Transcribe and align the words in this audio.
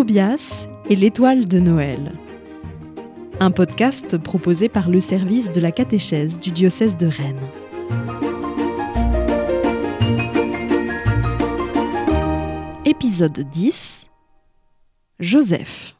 Tobias 0.00 0.66
et 0.88 0.96
l'étoile 0.96 1.46
de 1.46 1.60
Noël. 1.60 2.14
Un 3.38 3.50
podcast 3.50 4.16
proposé 4.16 4.70
par 4.70 4.88
le 4.88 4.98
service 4.98 5.50
de 5.52 5.60
la 5.60 5.72
catéchèse 5.72 6.40
du 6.40 6.52
diocèse 6.52 6.96
de 6.96 7.06
Rennes. 7.06 7.50
Épisode 12.86 13.40
10 13.50 14.08
Joseph. 15.18 15.98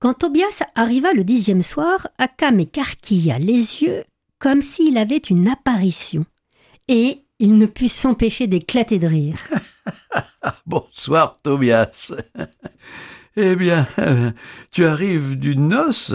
Quand 0.00 0.12
Tobias 0.12 0.62
arriva 0.74 1.14
le 1.14 1.24
dixième 1.24 1.62
soir, 1.62 2.08
Akam 2.18 2.60
écarquilla 2.60 3.38
les 3.38 3.82
yeux 3.82 4.04
comme 4.38 4.60
s'il 4.60 4.98
avait 4.98 5.16
une 5.16 5.48
apparition, 5.48 6.26
et 6.88 7.24
il 7.38 7.56
ne 7.56 7.64
put 7.64 7.88
s'empêcher 7.88 8.48
d'éclater 8.48 8.98
de 8.98 9.06
rire. 9.06 9.36
Bonsoir, 10.66 11.38
Tobias. 11.42 12.12
Eh 13.36 13.56
bien, 13.56 13.86
tu 14.70 14.86
arrives 14.86 15.38
d'une 15.38 15.68
noce 15.68 16.14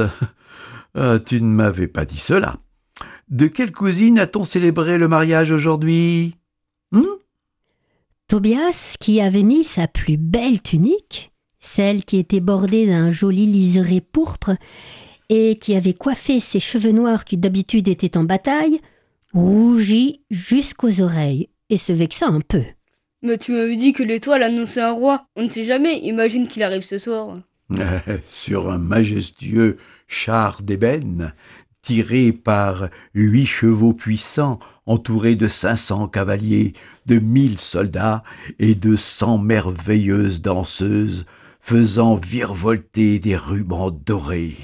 euh, 0.96 1.20
Tu 1.20 1.42
ne 1.42 1.48
m'avais 1.48 1.88
pas 1.88 2.06
dit 2.06 2.18
cela. 2.18 2.58
De 3.30 3.48
quelle 3.48 3.72
cousine 3.72 4.20
a-t-on 4.20 4.44
célébré 4.44 4.98
le 4.98 5.08
mariage 5.08 5.52
aujourd'hui? 5.52 6.36
Hmm? 6.92 7.04
Tobias, 8.28 8.96
qui 9.00 9.22
avait 9.22 9.44
mis 9.44 9.64
sa 9.64 9.88
plus 9.88 10.18
belle 10.18 10.62
tunique, 10.62 11.32
celle 11.60 12.06
qui 12.06 12.18
était 12.18 12.40
bordée 12.40 12.88
d'un 12.88 13.12
joli 13.12 13.46
liseré 13.46 14.02
pourpre, 14.02 14.56
et 15.30 15.58
qui 15.58 15.76
avait 15.76 15.94
coiffé 15.94 16.40
ses 16.40 16.60
cheveux 16.60 16.92
noirs 16.92 17.24
qui 17.24 17.38
d'habitude 17.38 17.88
étaient 17.88 18.18
en 18.18 18.24
bataille, 18.24 18.82
rougit 19.34 20.24
jusqu'aux 20.32 21.02
oreilles 21.02 21.50
et 21.70 21.78
se 21.78 21.94
vexa 21.94 22.28
un 22.28 22.42
peu. 22.42 22.64
Mais 23.22 23.38
tu 23.38 23.52
m'avais 23.52 23.76
dit 23.76 23.94
que 23.94 24.04
l'étoile 24.04 24.44
annonçait 24.44 24.82
un 24.82 24.92
roi. 24.92 25.26
On 25.36 25.44
ne 25.44 25.50
sait 25.50 25.66
jamais, 25.66 26.00
imagine 26.00 26.48
qu'il 26.48 26.64
arrive 26.64 26.86
ce 26.86 26.98
soir. 26.98 27.40
Sur 28.28 28.72
un 28.72 28.78
majestueux 28.78 29.78
char 30.08 30.64
d'ébène, 30.64 31.34
tiré 31.82 32.32
par 32.32 32.90
huit 33.14 33.46
chevaux 33.46 33.94
puissants, 33.94 34.60
entouré 34.86 35.36
de 35.36 35.48
cinq 35.48 35.78
cents 35.78 36.08
cavaliers, 36.08 36.74
de 37.06 37.20
mille 37.20 37.60
soldats 37.60 38.24
et 38.58 38.76
de 38.76 38.96
cent 38.96 39.38
merveilleuses 39.38 40.42
danseuses, 40.42 41.26
faisant 41.60 42.16
virevolter 42.16 43.20
des 43.20 43.36
rubans 43.36 43.92
dorés 43.92 44.56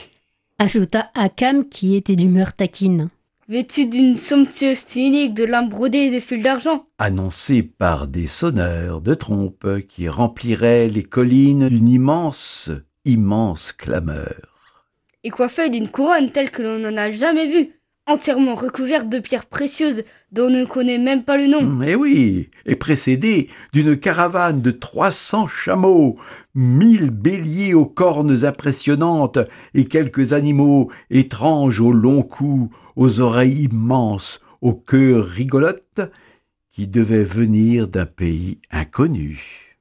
ajouta 0.60 1.10
Akam 1.16 1.68
qui 1.68 1.96
était 1.96 2.16
d'humeur 2.16 2.54
taquine. 2.54 3.10
Vêtu 3.48 3.86
d'une 3.86 4.16
somptueuse 4.16 4.86
tunique 4.86 5.36
de 5.36 5.44
lin 5.44 5.62
brodée 5.62 6.00
et 6.00 6.12
de 6.12 6.20
fils 6.20 6.42
d'argent. 6.42 6.88
Annoncé 6.98 7.62
par 7.62 8.08
des 8.08 8.26
sonneurs 8.26 9.02
de 9.02 9.14
trompes 9.14 9.82
qui 9.88 10.10
rempliraient 10.10 10.88
les 10.88 11.04
collines 11.04 11.70
d'une 11.70 11.88
immense, 11.88 12.72
immense 13.06 13.72
clameur. 13.72 14.34
Et 15.24 15.30
coiffé 15.30 15.70
d'une 15.70 15.90
couronne 15.90 16.32
telle 16.32 16.50
que 16.50 16.64
l'on 16.64 16.80
n'en 16.80 16.98
a 16.98 17.12
jamais 17.12 17.46
vue, 17.46 17.70
entièrement 18.08 18.56
recouverte 18.56 19.10
de 19.10 19.20
pierres 19.20 19.46
précieuses 19.46 20.06
dont 20.32 20.48
on 20.48 20.50
ne 20.50 20.66
connaît 20.66 20.98
même 20.98 21.24
pas 21.24 21.38
le 21.38 21.46
nom. 21.46 21.62
Mais 21.62 21.94
oui, 21.94 22.50
et 22.66 22.76
précédé 22.76 23.50
d'une 23.74 23.96
caravane 23.96 24.62
de 24.62 24.72
trois 24.72 25.12
cents 25.12 25.48
chameaux, 25.48 26.18
mille 26.56 27.12
béliers 27.12 27.74
aux 27.74 27.86
cornes 27.86 28.46
impressionnantes 28.46 29.40
et 29.74 29.86
quelques 29.86 30.34
animaux 30.34 30.90
étranges 31.10 31.82
aux 31.82 31.92
longs 31.92 32.24
cous, 32.24 32.72
aux 32.96 33.20
oreilles 33.20 33.66
immenses, 33.66 34.40
aux 34.62 34.74
queues 34.74 35.20
rigolotes, 35.20 36.02
qui 36.72 36.88
devaient 36.88 37.24
venir 37.24 37.88
d'un 37.88 38.06
pays 38.06 38.60
inconnu. 38.72 39.78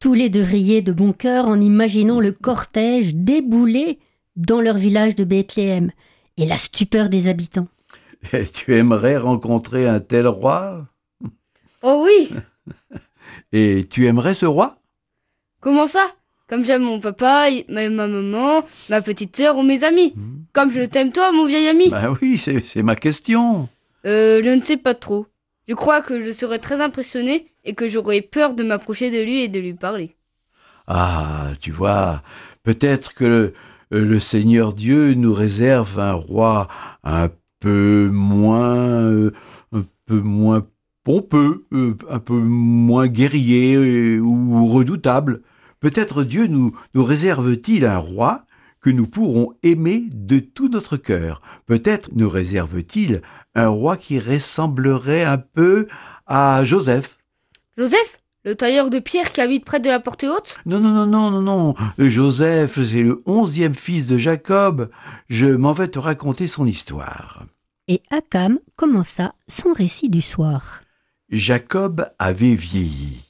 Tous 0.00 0.14
les 0.14 0.30
deux 0.30 0.42
riaient 0.42 0.82
de 0.82 0.92
bon 0.92 1.12
cœur 1.12 1.46
en 1.46 1.60
imaginant 1.60 2.20
le 2.20 2.32
cortège 2.32 3.14
débouler 3.14 3.98
dans 4.36 4.60
leur 4.60 4.78
village 4.78 5.16
de 5.16 5.24
Bethléem 5.24 5.90
et 6.36 6.46
la 6.46 6.56
stupeur 6.56 7.08
des 7.08 7.26
habitants. 7.28 7.68
Et 8.32 8.46
tu 8.46 8.74
aimerais 8.76 9.16
rencontrer 9.16 9.88
un 9.88 10.00
tel 10.00 10.26
roi? 10.26 10.86
Oh 11.82 12.04
oui 12.04 12.30
Et 13.52 13.86
tu 13.88 14.06
aimerais 14.06 14.34
ce 14.34 14.46
roi? 14.46 14.77
Comment 15.60 15.86
ça? 15.86 16.06
Comme 16.48 16.64
j'aime 16.64 16.82
mon 16.82 16.98
papa, 16.98 17.48
ma, 17.68 17.88
maman, 17.90 18.64
ma 18.88 19.02
petite 19.02 19.36
sœur 19.36 19.56
ou 19.58 19.62
mes 19.62 19.84
amis. 19.84 20.14
Hmm. 20.16 20.44
Comme 20.52 20.72
je 20.72 20.80
t'aime 20.82 21.12
toi, 21.12 21.30
mon 21.32 21.44
vieil 21.44 21.68
ami. 21.68 21.90
Bah 21.90 22.12
oui, 22.22 22.38
c'est 22.38 22.82
ma 22.82 22.96
question. 22.96 23.68
Euh, 24.06 24.40
je 24.42 24.50
ne 24.50 24.62
sais 24.62 24.78
pas 24.78 24.94
trop. 24.94 25.26
Je 25.68 25.74
crois 25.74 26.00
que 26.00 26.20
je 26.24 26.32
serais 26.32 26.58
très 26.58 26.80
impressionné 26.80 27.52
et 27.64 27.74
que 27.74 27.88
j'aurais 27.88 28.22
peur 28.22 28.54
de 28.54 28.62
m'approcher 28.62 29.10
de 29.10 29.22
lui 29.22 29.42
et 29.42 29.48
de 29.48 29.60
lui 29.60 29.74
parler. 29.74 30.16
Ah, 30.86 31.50
tu 31.60 31.70
vois, 31.70 32.22
peut-être 32.62 33.12
que 33.12 33.24
euh, 33.24 34.04
le 34.04 34.18
Seigneur 34.18 34.72
Dieu 34.72 35.12
nous 35.12 35.34
réserve 35.34 36.00
un 36.00 36.12
roi 36.12 36.68
un 37.04 37.28
peu 37.60 38.08
moins, 38.10 39.02
euh, 39.02 39.32
un 39.72 39.84
peu 40.06 40.20
moins 40.20 40.66
pompeux, 41.04 41.66
euh, 41.72 41.94
un 42.08 42.18
peu 42.18 42.38
moins 42.38 43.06
guerrier 43.06 44.18
ou 44.18 44.66
redoutable. 44.66 45.42
Peut-être 45.80 46.24
Dieu 46.24 46.46
nous, 46.46 46.76
nous 46.94 47.04
réserve-t-il 47.04 47.86
un 47.86 47.98
roi 47.98 48.44
que 48.80 48.90
nous 48.90 49.06
pourrons 49.06 49.54
aimer 49.62 50.08
de 50.12 50.38
tout 50.38 50.68
notre 50.68 50.96
cœur. 50.96 51.40
Peut-être 51.66 52.10
nous 52.14 52.28
réserve-t-il 52.28 53.22
un 53.54 53.68
roi 53.68 53.96
qui 53.96 54.18
ressemblerait 54.18 55.24
un 55.24 55.38
peu 55.38 55.88
à 56.26 56.64
Joseph. 56.64 57.18
Joseph 57.76 58.18
le 58.44 58.54
tailleur 58.54 58.88
de 58.88 58.98
pierre 58.98 59.30
qui 59.30 59.40
habite 59.40 59.64
près 59.64 59.80
de 59.80 59.90
la 59.90 60.00
porte 60.00 60.24
haute? 60.24 60.58
Non, 60.64 60.80
non, 60.80 60.90
non, 60.90 61.06
non, 61.06 61.30
non, 61.30 61.42
non. 61.42 61.74
Joseph, 61.98 62.82
c'est 62.82 63.02
le 63.02 63.20
onzième 63.26 63.74
fils 63.74 64.06
de 64.06 64.16
Jacob. 64.16 64.90
Je 65.28 65.48
m'en 65.48 65.72
vais 65.72 65.88
te 65.88 65.98
raconter 65.98 66.46
son 66.46 66.64
histoire. 66.64 67.44
Et 67.88 68.00
Akam 68.10 68.58
commença 68.76 69.34
son 69.48 69.72
récit 69.72 70.08
du 70.08 70.22
soir. 70.22 70.82
Jacob 71.28 72.08
avait 72.18 72.54
vieilli. 72.54 73.22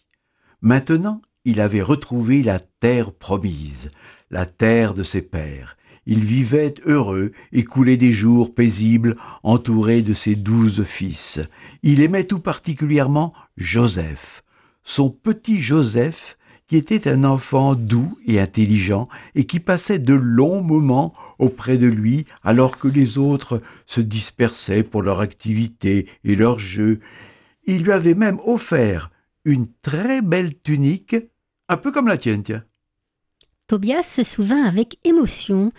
Maintenant, 0.61 1.21
il 1.49 1.63
avait 1.63 1.81
retrouvé 1.81 2.43
la 2.43 2.59
terre 2.59 3.11
promise, 3.11 3.91
la 4.31 4.45
terre 4.45 4.93
de 4.93 5.03
ses 5.03 5.23
pères. 5.23 5.79
Il 6.05 6.23
vivait 6.23 6.75
heureux 6.85 7.33
et 7.53 7.65
coulait 7.65 7.97
des 7.97 8.13
jours 8.13 8.55
paisibles, 8.55 9.17
entouré 9.43 10.03
de 10.03 10.13
ses 10.13 10.37
douze 10.37 10.85
fils. 10.85 11.41
Il 11.83 12.03
aimait 12.03 12.25
tout 12.25 12.39
particulièrement 12.39 13.33
Joseph, 13.57 14.45
son 14.85 15.09
petit 15.09 15.59
Joseph, 15.59 16.37
qui 16.67 16.77
était 16.77 17.09
un 17.09 17.25
enfant 17.25 17.75
doux 17.75 18.19
et 18.27 18.39
intelligent 18.41 19.09
et 19.35 19.45
qui 19.45 19.59
passait 19.59 19.99
de 19.99 20.13
longs 20.13 20.61
moments 20.61 21.15
auprès 21.39 21.79
de 21.79 21.87
lui 21.87 22.27
alors 22.43 22.77
que 22.77 22.89
les 22.89 23.17
autres 23.17 23.63
se 23.87 24.03
dispersaient 24.03 24.83
pour 24.83 25.01
leur 25.01 25.21
activité 25.21 26.09
et 26.25 26.37
leurs 26.37 26.59
jeux. 26.59 27.01
Il 27.65 27.85
lui 27.85 27.93
avait 27.93 28.13
même 28.13 28.39
offert 28.45 29.11
une 29.47 29.67
très 29.83 30.21
belle 30.21 30.61
tunique, 30.61 31.17
un 31.69 31.77
peu 31.77 31.93
comme 31.93 32.09
la 32.09 32.17
tienne, 32.17 32.43
tiens. 32.43 32.65
Tobias 33.67 34.03
se 34.03 34.23
souvint 34.23 34.63
avec 34.63 34.99
émotion 35.05 35.73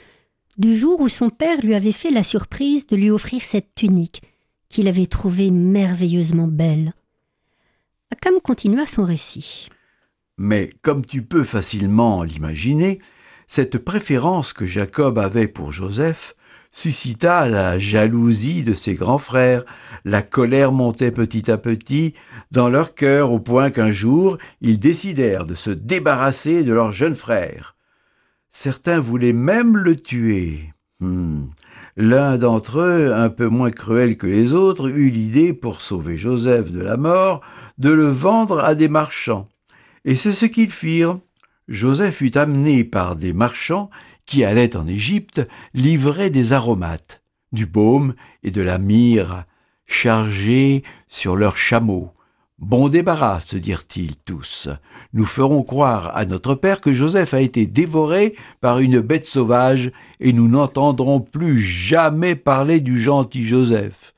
du 0.57 0.75
jour 0.75 0.99
où 0.99 1.09
son 1.09 1.29
père 1.29 1.59
lui 1.61 1.73
avait 1.73 1.91
fait 1.91 2.11
la 2.11 2.23
surprise 2.23 2.85
de 2.85 2.95
lui 2.95 3.09
offrir 3.09 3.43
cette 3.43 3.73
tunique, 3.75 4.21
qu'il 4.67 4.87
avait 4.87 5.07
trouvée 5.07 5.51
merveilleusement 5.51 6.47
belle. 6.47 6.93
Akam 8.11 8.39
continua 8.41 8.85
son 8.85 9.03
récit. 9.03 9.69
Mais 10.37 10.69
comme 10.81 11.05
tu 11.05 11.23
peux 11.23 11.43
facilement 11.43 12.23
l'imaginer, 12.23 12.99
cette 13.47 13.79
préférence 13.79 14.53
que 14.53 14.65
Jacob 14.65 15.17
avait 15.17 15.47
pour 15.47 15.71
Joseph 15.71 16.35
suscita 16.71 17.47
la 17.47 17.77
jalousie 17.79 18.63
de 18.63 18.73
ses 18.73 18.95
grands 18.95 19.17
frères. 19.17 19.63
La 20.05 20.21
colère 20.21 20.71
montait 20.71 21.11
petit 21.11 21.49
à 21.51 21.57
petit 21.57 22.13
dans 22.51 22.69
leur 22.69 22.95
cœur 22.95 23.31
au 23.31 23.39
point 23.39 23.71
qu'un 23.71 23.91
jour 23.91 24.37
ils 24.61 24.79
décidèrent 24.79 25.45
de 25.45 25.55
se 25.55 25.71
débarrasser 25.71 26.63
de 26.63 26.73
leur 26.73 26.91
jeune 26.91 27.15
frère. 27.15 27.75
Certains 28.49 28.99
voulaient 28.99 29.33
même 29.33 29.77
le 29.77 29.95
tuer. 29.95 30.73
Hmm. 30.99 31.45
L'un 31.95 32.37
d'entre 32.37 32.79
eux, 32.79 33.13
un 33.13 33.29
peu 33.29 33.47
moins 33.47 33.71
cruel 33.71 34.17
que 34.17 34.27
les 34.27 34.53
autres, 34.53 34.89
eut 34.89 35.09
l'idée, 35.09 35.53
pour 35.53 35.81
sauver 35.81 36.15
Joseph 36.15 36.71
de 36.71 36.79
la 36.79 36.97
mort, 36.97 37.41
de 37.77 37.89
le 37.89 38.07
vendre 38.07 38.59
à 38.59 38.73
des 38.73 38.87
marchands. 38.87 39.49
Et 40.05 40.15
c'est 40.15 40.31
ce 40.31 40.45
qu'ils 40.45 40.71
firent. 40.71 41.19
Joseph 41.67 42.15
fut 42.15 42.37
amené 42.37 42.83
par 42.83 43.15
des 43.15 43.33
marchands 43.33 43.89
qui 44.29 44.45
allaient 44.45 44.77
en 44.77 44.87
Égypte 44.87 45.41
livrer 45.73 46.29
des 46.29 46.53
aromates, 46.53 47.23
du 47.51 47.65
baume 47.65 48.13
et 48.43 48.51
de 48.51 48.61
la 48.61 48.77
myrrhe, 48.77 49.43
chargés 49.87 50.83
sur 51.07 51.35
leurs 51.35 51.57
chameaux. 51.57 52.11
Bon 52.59 52.89
débarras, 52.89 53.39
se 53.39 53.57
dirent-ils 53.57 54.17
tous. 54.17 54.69
Nous 55.13 55.25
ferons 55.25 55.63
croire 55.63 56.15
à 56.15 56.25
notre 56.25 56.53
père 56.53 56.79
que 56.79 56.93
Joseph 56.93 57.33
a 57.33 57.41
été 57.41 57.65
dévoré 57.65 58.35
par 58.61 58.77
une 58.77 58.99
bête 58.99 59.25
sauvage, 59.25 59.91
et 60.19 60.31
nous 60.31 60.47
n'entendrons 60.47 61.21
plus 61.21 61.59
jamais 61.59 62.35
parler 62.35 62.81
du 62.81 62.99
gentil 62.99 63.47
Joseph. 63.47 64.13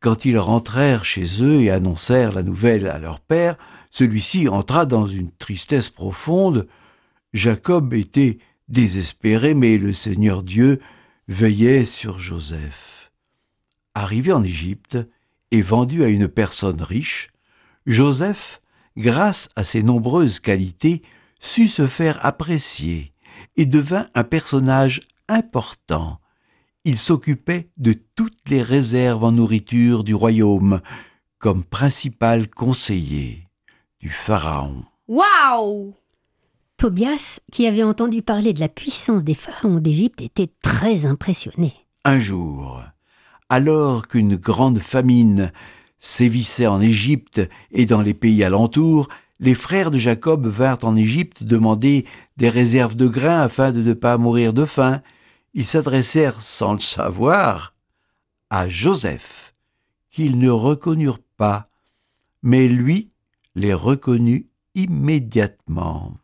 Quand 0.00 0.24
ils 0.24 0.38
rentrèrent 0.38 1.04
chez 1.04 1.42
eux 1.42 1.60
et 1.60 1.70
annoncèrent 1.70 2.32
la 2.32 2.42
nouvelle 2.42 2.86
à 2.86 2.98
leur 2.98 3.20
père, 3.20 3.56
celui-ci 3.90 4.48
entra 4.48 4.86
dans 4.86 5.06
une 5.06 5.30
tristesse 5.30 5.90
profonde. 5.90 6.66
Jacob 7.34 7.92
était 7.92 8.38
désespéré, 8.68 9.54
mais 9.54 9.78
le 9.78 9.92
Seigneur 9.92 10.42
Dieu 10.42 10.80
veillait 11.28 11.84
sur 11.84 12.18
Joseph. 12.18 13.12
Arrivé 13.94 14.32
en 14.32 14.42
Égypte 14.42 14.98
et 15.50 15.62
vendu 15.62 16.04
à 16.04 16.08
une 16.08 16.28
personne 16.28 16.82
riche, 16.82 17.30
Joseph, 17.86 18.60
grâce 18.96 19.48
à 19.56 19.64
ses 19.64 19.82
nombreuses 19.82 20.40
qualités, 20.40 21.02
sut 21.40 21.68
se 21.68 21.86
faire 21.86 22.24
apprécier 22.24 23.12
et 23.56 23.66
devint 23.66 24.06
un 24.14 24.24
personnage 24.24 25.00
important. 25.28 26.18
Il 26.84 26.98
s'occupait 26.98 27.70
de 27.76 27.94
toutes 28.14 28.48
les 28.50 28.62
réserves 28.62 29.24
en 29.24 29.32
nourriture 29.32 30.04
du 30.04 30.14
royaume, 30.14 30.80
comme 31.38 31.64
principal 31.64 32.48
conseiller 32.48 33.48
du 34.00 34.10
Pharaon. 34.10 34.84
Waouh 35.08 35.94
Tobias, 36.76 37.40
qui 37.52 37.66
avait 37.66 37.82
entendu 37.82 38.22
parler 38.22 38.52
de 38.52 38.60
la 38.60 38.68
puissance 38.68 39.24
des 39.24 39.34
pharaons 39.34 39.78
d'Égypte, 39.78 40.20
était 40.20 40.50
très 40.62 41.06
impressionné. 41.06 41.74
Un 42.04 42.18
jour, 42.18 42.82
alors 43.48 44.08
qu'une 44.08 44.36
grande 44.36 44.80
famine 44.80 45.52
sévissait 45.98 46.66
en 46.66 46.80
Égypte 46.80 47.40
et 47.70 47.86
dans 47.86 48.02
les 48.02 48.14
pays 48.14 48.44
alentours, 48.44 49.08
les 49.40 49.54
frères 49.54 49.90
de 49.90 49.98
Jacob 49.98 50.46
vinrent 50.46 50.84
en 50.84 50.96
Égypte 50.96 51.42
demander 51.44 52.04
des 52.36 52.48
réserves 52.48 52.96
de 52.96 53.06
grains 53.06 53.40
afin 53.40 53.72
de 53.72 53.82
ne 53.82 53.94
pas 53.94 54.18
mourir 54.18 54.52
de 54.52 54.64
faim. 54.64 55.02
Ils 55.54 55.66
s'adressèrent, 55.66 56.40
sans 56.40 56.74
le 56.74 56.80
savoir, 56.80 57.74
à 58.50 58.68
Joseph, 58.68 59.54
qu'ils 60.10 60.38
ne 60.38 60.50
reconnurent 60.50 61.22
pas, 61.36 61.68
mais 62.42 62.68
lui 62.68 63.10
les 63.54 63.74
reconnut 63.74 64.48
immédiatement. 64.74 66.14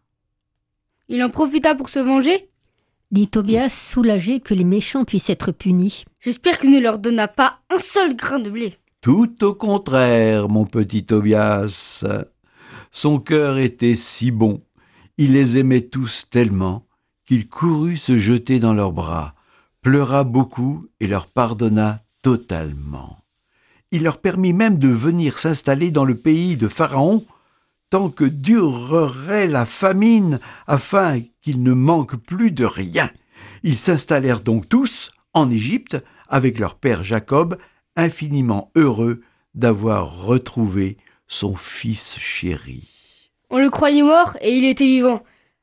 Il 1.13 1.25
en 1.25 1.29
profita 1.29 1.75
pour 1.75 1.89
se 1.89 1.99
venger 1.99 2.49
dit 3.11 3.27
Tobias, 3.27 3.69
soulagé 3.71 4.39
que 4.39 4.55
les 4.55 4.63
méchants 4.63 5.05
puissent 5.05 5.31
être 5.31 5.51
punis. 5.51 6.05
J'espère 6.21 6.61
qu'il 6.61 6.71
ne 6.71 6.79
leur 6.79 7.01
donna 7.01 7.27
pas 7.27 7.59
un 7.69 7.79
seul 7.79 8.15
grain 8.15 8.39
de 8.39 8.49
blé. 8.49 8.77
Tout 9.01 9.43
au 9.43 9.53
contraire, 9.53 10.49
mon 10.49 10.65
petit 10.65 11.05
Tobias. 11.05 12.05
Son 12.93 13.19
cœur 13.19 13.59
était 13.59 13.97
si 13.97 14.31
bon, 14.31 14.63
il 15.19 15.33
les 15.33 15.59
aimait 15.59 15.81
tous 15.81 16.31
tellement, 16.31 16.87
qu'il 17.27 17.49
courut 17.49 17.97
se 17.97 18.17
jeter 18.17 18.61
dans 18.61 18.75
leurs 18.75 18.93
bras, 18.93 19.35
pleura 19.83 20.23
beaucoup 20.23 20.87
et 21.01 21.09
leur 21.09 21.27
pardonna 21.27 21.99
totalement. 22.23 23.19
Il 23.91 24.05
leur 24.05 24.21
permit 24.21 24.53
même 24.53 24.79
de 24.79 24.87
venir 24.87 25.41
s'installer 25.41 25.91
dans 25.91 26.05
le 26.05 26.15
pays 26.15 26.57
de 26.57 26.69
Pharaon, 26.69 27.25
tant 27.91 28.09
que 28.09 28.25
durerait 28.25 29.49
la 29.49 29.67
famine, 29.67 30.39
afin 30.67 31.21
qu'ils 31.43 31.63
ne 31.63 31.73
manquent 31.73 32.17
plus 32.17 32.53
de 32.53 32.65
rien. 32.65 33.11
Ils 33.63 33.79
s'installèrent 33.79 34.41
donc 34.41 34.69
tous 34.69 35.11
en 35.35 35.51
Égypte 35.51 35.99
avec 36.29 36.59
leur 36.59 36.77
père 36.77 37.05
Jacob, 37.05 37.59
infiniment 37.97 38.71
heureux 38.77 39.21
d'avoir 39.55 40.25
retrouvé 40.25 40.97
son 41.27 41.57
fils 41.57 42.17
chéri. 42.19 42.89
On 43.51 43.59
le 43.59 43.69
croyait 43.69 44.03
mort 44.03 44.37
et 44.41 44.57
il 44.57 44.65
était 44.65 44.87
vivant. 44.87 45.23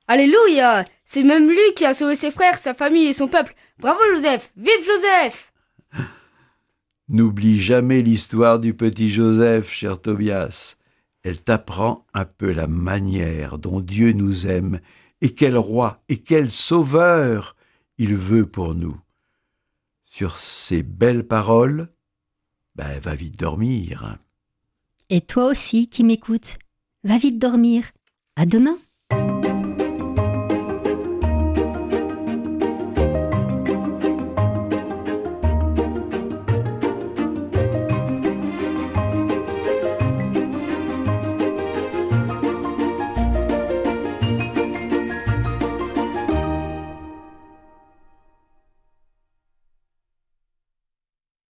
Alléluia 0.10 0.86
C'est 1.06 1.24
même 1.24 1.48
lui 1.50 1.74
qui 1.76 1.86
a 1.86 1.94
sauvé 1.94 2.16
ses 2.16 2.32
frères, 2.32 2.58
sa 2.58 2.74
famille 2.74 3.08
et 3.08 3.14
son 3.14 3.28
peuple. 3.28 3.56
Bravo 3.80 4.00
Joseph 4.14 4.52
Vive 4.58 4.86
Joseph 4.86 5.54
N'oublie 7.10 7.60
jamais 7.60 8.02
l'histoire 8.02 8.60
du 8.60 8.74
petit 8.74 9.08
Joseph, 9.08 9.72
cher 9.72 10.02
Tobias 10.02 10.76
elle 11.28 11.42
t'apprend 11.42 12.00
un 12.14 12.24
peu 12.24 12.54
la 12.54 12.68
manière 12.68 13.58
dont 13.58 13.82
Dieu 13.82 14.14
nous 14.14 14.48
aime 14.48 14.80
et 15.20 15.34
quel 15.34 15.58
roi 15.58 16.02
et 16.08 16.20
quel 16.20 16.52
sauveur 16.52 17.58
il 17.98 18.16
veut 18.16 18.46
pour 18.46 18.76
nous. 18.76 18.98
Sur 20.06 20.38
ces 20.38 20.84
belles 20.84 21.28
paroles, 21.28 21.90
ben, 22.76 22.98
va 23.00 23.14
vite 23.14 23.38
dormir. 23.38 24.18
Et 25.10 25.20
toi 25.20 25.48
aussi 25.48 25.90
qui 25.90 26.06
m'écoutes, 26.06 26.60
va 27.04 27.18
vite 27.18 27.40
dormir. 27.40 27.92
À 28.38 28.46
demain. 28.46 28.78